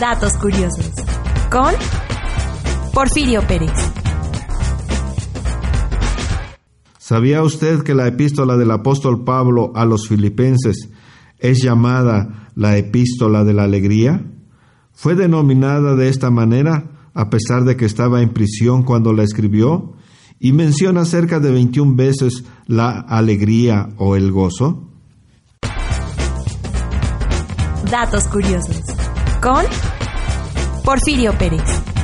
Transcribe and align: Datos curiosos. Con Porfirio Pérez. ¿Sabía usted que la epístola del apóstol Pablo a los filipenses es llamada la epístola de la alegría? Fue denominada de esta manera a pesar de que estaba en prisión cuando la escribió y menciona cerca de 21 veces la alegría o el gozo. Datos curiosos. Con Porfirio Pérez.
Datos 0.00 0.34
curiosos. 0.34 0.92
Con 1.50 1.74
Porfirio 2.94 3.42
Pérez. 3.48 3.72
¿Sabía 6.98 7.42
usted 7.42 7.82
que 7.82 7.94
la 7.94 8.06
epístola 8.06 8.56
del 8.56 8.70
apóstol 8.70 9.24
Pablo 9.24 9.72
a 9.74 9.84
los 9.84 10.06
filipenses 10.06 10.90
es 11.38 11.62
llamada 11.62 12.48
la 12.54 12.76
epístola 12.76 13.42
de 13.42 13.54
la 13.54 13.64
alegría? 13.64 14.24
Fue 14.92 15.16
denominada 15.16 15.96
de 15.96 16.08
esta 16.08 16.30
manera 16.30 17.10
a 17.12 17.28
pesar 17.28 17.64
de 17.64 17.76
que 17.76 17.86
estaba 17.86 18.22
en 18.22 18.32
prisión 18.32 18.84
cuando 18.84 19.12
la 19.12 19.24
escribió 19.24 19.94
y 20.38 20.52
menciona 20.52 21.04
cerca 21.06 21.40
de 21.40 21.50
21 21.50 21.96
veces 21.96 22.44
la 22.66 23.00
alegría 23.00 23.88
o 23.96 24.14
el 24.14 24.30
gozo. 24.30 24.84
Datos 27.90 28.28
curiosos. 28.28 28.80
Con 29.40 29.64
Porfirio 30.88 31.34
Pérez. 31.36 31.97